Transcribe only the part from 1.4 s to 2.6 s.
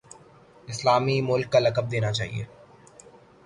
کا لقب دینا چاہیے۔